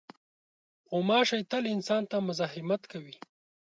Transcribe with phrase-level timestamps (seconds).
[0.89, 3.15] غوماشې تل انسان ته مزاحمت کوي.